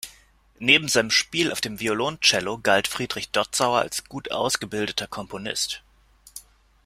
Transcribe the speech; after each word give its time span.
Neben 0.57 0.87
seinem 0.87 1.11
Spiel 1.11 1.51
auf 1.51 1.61
dem 1.61 1.79
Violoncello 1.79 2.57
galt 2.57 2.87
Friedrich 2.87 3.29
Dotzauer 3.29 3.81
als 3.81 4.03
gut 4.05 4.31
ausgebildeter 4.31 5.05
Komponist. 5.05 5.83